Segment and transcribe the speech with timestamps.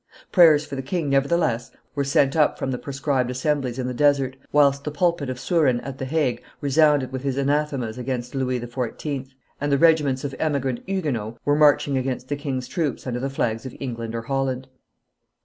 [0.31, 4.35] Prayers for the king, nevertheless, were sent up from the proscribed assemblies in the desert,
[4.51, 9.27] whilst the pulpit of Saurin at the Hague resounded with his anathemas against Louis XIV.,
[9.61, 13.63] and the regiments of emigrant Huguenots were marching against the king's troops under the flags
[13.63, 14.67] of England or Holland.